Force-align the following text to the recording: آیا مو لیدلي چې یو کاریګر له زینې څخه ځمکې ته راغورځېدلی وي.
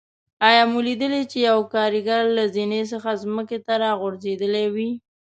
آیا 0.47 0.63
مو 0.71 0.79
لیدلي 0.87 1.21
چې 1.31 1.37
یو 1.49 1.59
کاریګر 1.73 2.23
له 2.37 2.43
زینې 2.53 2.81
څخه 2.91 3.09
ځمکې 3.23 3.57
ته 3.65 3.73
راغورځېدلی 3.83 4.65
وي. 4.75 4.89